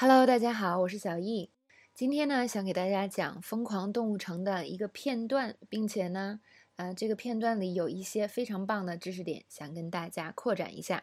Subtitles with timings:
[0.00, 1.50] Hello，大家好，我是小易。
[1.92, 6.38] 今天呢，想给大家讲《疯狂动物城》的一个片段，并且呢，
[6.76, 11.02] 呃，这个片段里有一些非常棒的知识点，想跟大家扩展一下。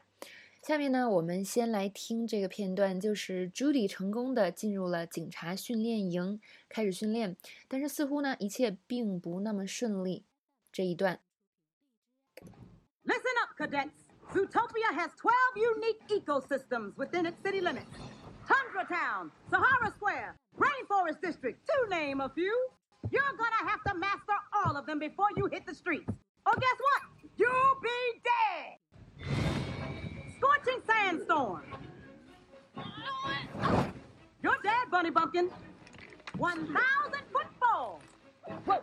[0.62, 6.40] 下面呢，我们先来听这个片段，就是 Judy 成功的进入了警察训练营，
[6.70, 7.36] 开始训练，
[7.68, 10.24] 但是似乎呢，一切并不那么顺利。
[10.72, 11.20] 这一段。
[13.04, 13.92] Listen up, cadets.
[14.32, 17.84] Zootopia has twelve unique ecosystems within its city limits.
[18.48, 22.68] Tundra Town, Sahara Square, Rainforest District, to name a few.
[23.12, 26.10] You're gonna have to master all of them before you hit the streets.
[26.46, 27.02] Or guess what?
[27.38, 28.78] You'll be dead!
[30.38, 31.64] Scorching sandstorm.
[34.44, 35.50] You're dead, Bunny Bumpkin.
[36.38, 36.76] 1,000
[37.32, 38.02] foot fall.
[38.66, 38.82] Whoa.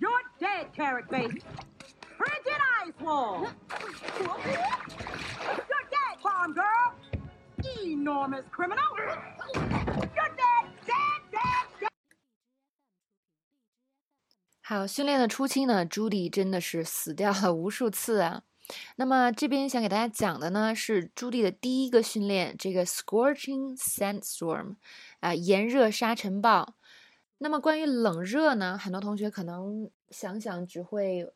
[0.00, 1.42] You're dead, Carrot Face.
[2.16, 3.48] Frigid ice wall.
[4.20, 4.36] You're
[5.90, 6.75] dead, Farm Girl.
[7.86, 8.82] Enormous criminal.
[8.98, 11.88] You're dead, dead, dead, dead.
[14.60, 18.42] 好，训练的初期呢，朱迪真的是死掉了无数次啊。
[18.96, 24.74] 那么这边想给大家讲的呢，是朱迪的第一个训练，这个 scorching sandstorm，
[25.20, 26.74] 啊，炎热沙尘暴。
[27.38, 31.32] 那么关于冷热呢，很多同学可能想想只会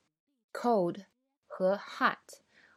[0.53, 1.05] cold
[1.47, 2.19] 和 hot，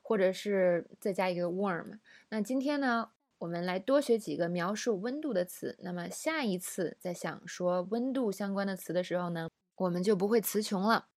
[0.03, 1.97] 或者是再加一个 warm。
[2.29, 3.09] 那今天呢，
[3.43, 5.77] 我们来多学几个描述温度的词。
[5.81, 11.07] 那么下一次在想说温度相关的词的时候呢，我们就不会词穷了。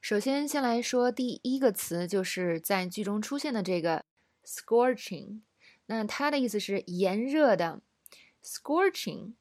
[0.00, 4.04] 首先，先来说第一个词，就是在剧中出现的这个
[4.44, 5.42] scorching。
[5.86, 7.80] 那它的意思是炎热的
[8.42, 9.34] ，scorching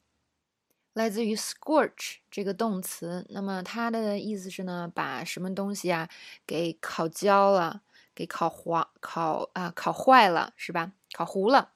[0.94, 3.26] 来自于 scorch 这个动词。
[3.32, 6.08] 那么它的意思是呢，把什么东西啊
[6.46, 7.82] 给烤焦了，
[8.14, 10.92] 给烤黄、烤啊烤坏了，是吧？
[11.12, 11.72] 烤糊了。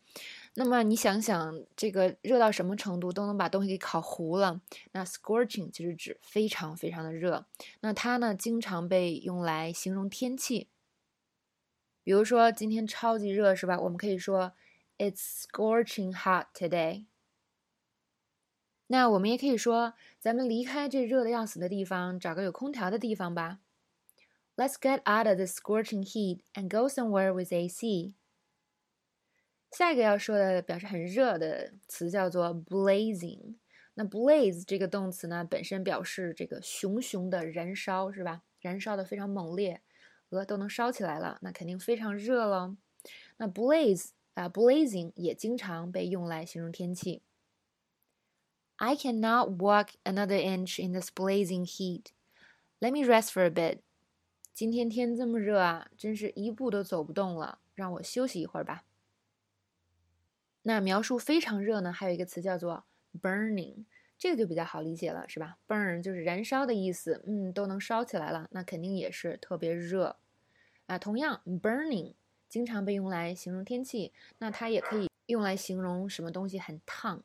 [0.60, 4.60] 那么你想想，这个热到什么程度都能把东西给烤糊了？
[4.92, 7.46] 那 scorching 就是指非常非常的热。
[7.82, 10.68] 那它呢，经常被用来形容天气。
[12.04, 13.80] 比如说今天超级热，是吧？
[13.80, 14.54] 我们可以说
[14.98, 17.06] It's scorching hot today。
[18.88, 23.60] 那我们也可以说，咱们离开这热的要死的地方，找个有空调的地方吧。
[24.56, 28.16] Let's get out of the scorching heat and go somewhere with AC。
[29.72, 33.56] 下一个要说的表示很热的词叫做 blazing。
[33.94, 38.44] 那 blaze 这个动词呢，本身表示这个熊熊的燃烧，是吧？
[38.62, 39.82] 燃烧的非常猛烈，
[40.30, 42.78] 鹅都能烧起来了，那肯定非常热了。
[43.38, 47.22] 那 blaze 啊，blazing 也经常被用来形容天气。
[48.78, 52.12] I cannot walk another inch in this blazing heat.
[52.80, 53.80] Let me rest for a bit.
[54.54, 58.84] 今天天这么热啊，真是一步都走不动了，让我休息一会儿吧。
[60.68, 62.84] 那描述非常热呢，还有一个词叫做
[63.22, 63.86] burning，
[64.18, 70.18] 这个就比较好理解了，是吧？burn 就是燃烧的意思，嗯，都能烧起来了，那肯定也是特别热
[70.88, 71.00] 啊。
[71.00, 72.16] 同样，burning
[72.50, 77.24] 经常被用来形容天气，那它也可以用来形容什么东西很烫。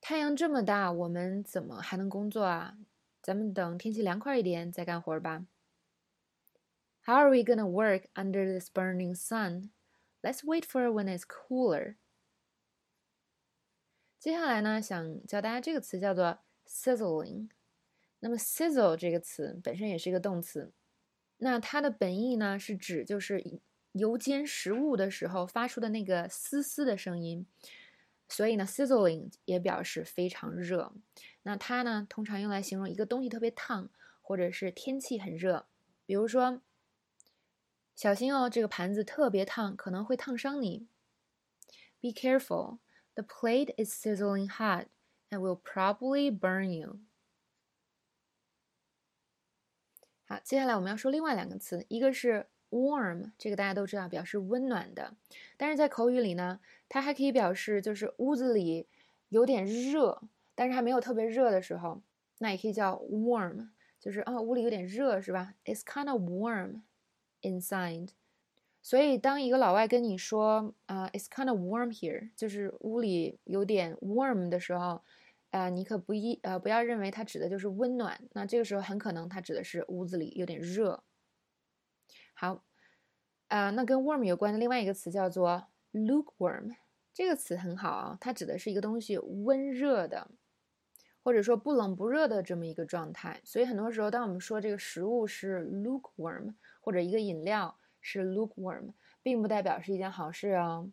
[0.00, 2.78] 太阳这么大，我们怎么还能工作啊？
[3.20, 5.44] 咱们等天气凉快一点再干活吧。
[7.04, 9.68] How are we gonna work under this burning sun?
[10.24, 11.96] Let's wait for when it's cooler.
[14.18, 17.50] 接下来呢，想教大家这个词叫做 sizzling。
[18.20, 20.72] 那么 sizzle 这个词本身也是一个动词，
[21.36, 23.60] 那它的本意呢是指就是
[23.92, 27.46] 油煎食物的时候发出的那个嘶嘶的声音。
[28.26, 30.94] 所以呢，sizzling 也表示非常热。
[31.42, 33.90] 那它呢，通常用来形容一个东西特别烫，
[34.22, 35.66] 或者是天气很热。
[36.06, 36.62] 比如说，
[37.94, 40.88] 小心哦，这个盘子特别烫，可能会烫伤你。
[42.00, 42.78] Be careful,
[43.14, 44.88] the plate is sizzling hot
[45.30, 46.98] and will probably burn you.
[50.26, 55.14] 好，接下来我们要说另外两个词，一个是 warm，这个大家都知道，表示温暖的。
[55.56, 58.88] 但是在口语里呢，它还可以表示就是屋子里
[59.28, 60.22] 有点热，
[60.54, 62.02] 但是还没有特别热的时候，
[62.38, 63.68] 那也可以叫 warm，
[64.00, 66.82] 就是啊屋里有点热，是吧？It's kind of warm
[67.44, 68.08] inside。
[68.82, 75.04] 所以当一个老外跟你说啊，It's kind of warm here，就是屋里有点 warm 的时候。
[75.50, 81.04] 呃，你可不一呃不要认为它指的就是温暖，那这个时候很可能它指的是屋子里有点热。
[82.34, 82.64] 好，
[83.46, 86.74] 啊，那跟 warm 有关的另外一个词叫做 lukewarm，
[87.12, 90.28] 这个词很好啊，它指的是一个东西温热的，
[91.24, 93.40] 或者说不冷不热的这么一个状态。
[93.42, 98.92] 所以很多时候，当我们说这个食物是 lukewarm，或者一个饮料是 lukewarm，
[99.22, 100.90] 并不代表是一件好事哦。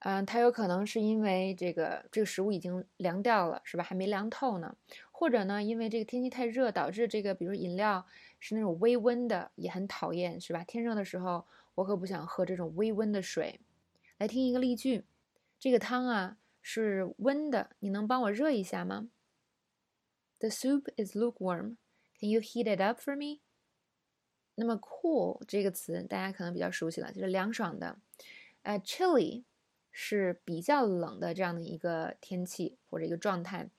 [0.00, 3.84] 嗯，它有可能是因为这个这个食物已经凉掉了，是吧？
[3.84, 4.74] 还没凉透呢。
[5.12, 8.06] 或者呢，因为这个天气太热，导致这个比如饮料
[8.38, 10.64] 是那种微温的，也很讨厌，是吧？
[10.64, 13.60] 天热的时候，我可不想喝这种微温的水。
[14.16, 15.04] 来听一个例句：
[15.58, 19.08] 这个汤啊是温的，你能帮我热一下吗
[20.39, 21.77] ？The soup is lukewarm.
[22.19, 23.41] Can you heat it up for me?
[24.55, 27.97] 那么 cool 这个词大家可能比较熟悉了，就是凉爽的。
[28.61, 29.43] 呃，chilly
[29.91, 33.69] 是比较冷的这样的一个天气或者一个状态。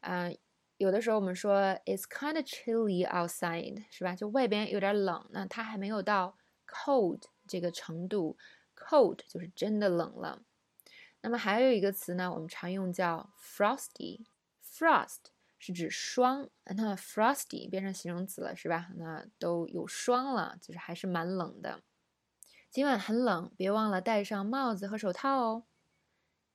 [0.00, 0.30] 啊，
[0.78, 4.16] 有的时候我们说 it's kind of chilly outside，是吧？
[4.16, 8.36] 就外边有点冷，那它还没有到 cold 这个程度。
[8.74, 10.42] cold 就是真的冷了。
[11.20, 15.18] 那么还有一个词呢，我们常用叫 frosty。frost
[15.59, 18.89] 是指霜，那 frosty 变成形容词了，是吧？
[18.95, 21.81] 那都有霜了，就是还是蛮冷的。
[22.69, 25.63] 今晚很冷，别忘了戴上帽子和手套哦。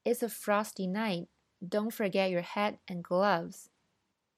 [0.05, 1.29] It's a frosty night.
[1.61, 3.67] Don't forget your hat and gloves.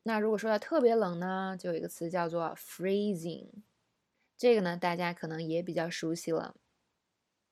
[0.02, 3.50] 那如果说到特别冷呢，就有一个词叫做 freezing。
[4.36, 6.56] 这个呢，大家可能也比较熟悉了。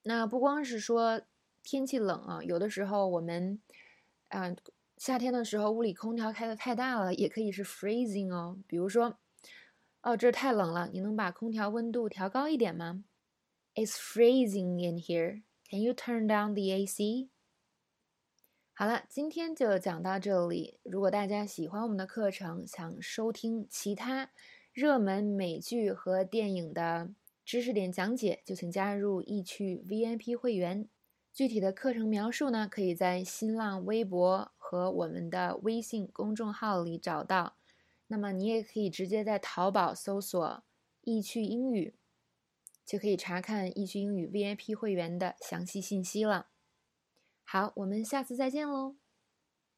[0.02, 1.22] 那不光是说
[1.62, 3.60] 天气冷啊，有的时候我们，
[4.28, 4.54] 啊，
[5.02, 8.56] 夏天的时候屋里空调开的太大了，也可以是 freezing 哦。
[8.68, 9.18] 比如说，
[10.02, 13.02] 哦，这太冷了，你能把空调温度调高一点吗
[13.74, 15.42] ？It's freezing in here.
[15.68, 17.30] Can you turn down the AC?
[18.74, 20.78] 好了，今天就讲到这里。
[20.84, 24.30] 如果大家喜欢我们的课程，想收听其他
[24.72, 27.10] 热门美剧和电影的
[27.44, 30.88] 知识点讲解，就请加入易趣 VIP 会员。
[31.34, 37.58] 具体的课程描述呢，可以在新浪微博和我们的微信公众号里找到。
[38.06, 40.64] 那么你也可以直接在淘宝搜索
[41.02, 41.94] “易趣英语”。
[42.86, 46.48] 就可以查看易趣英语 VIP 会员的详细信息了。
[47.44, 49.01] 好，我们下次再见喽。